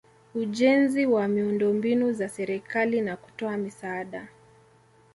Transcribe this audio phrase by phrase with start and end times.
[0.35, 4.27] ujenzi wa miundombinu za serikali na kutoa misaada